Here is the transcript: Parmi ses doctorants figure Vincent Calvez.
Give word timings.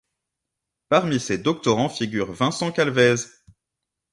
Parmi 0.89 1.19
ses 1.19 1.37
doctorants 1.37 1.87
figure 1.87 2.31
Vincent 2.33 2.71
Calvez. 2.71 3.25